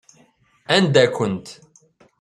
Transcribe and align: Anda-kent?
Anda-kent? 0.75 1.47